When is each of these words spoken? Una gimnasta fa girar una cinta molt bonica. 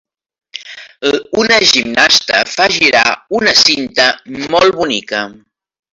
Una 1.41 1.59
gimnasta 1.73 2.39
fa 2.53 2.67
girar 2.77 3.05
una 3.41 3.53
cinta 3.61 4.09
molt 4.57 4.77
bonica. 4.81 5.25